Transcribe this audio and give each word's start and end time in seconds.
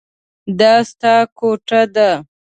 دا 0.59 0.73
ستا 0.89 1.15
کوټه 1.37 1.81
ده. 1.95 2.09